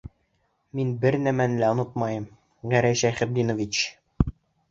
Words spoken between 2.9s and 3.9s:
Шәйхетдинович.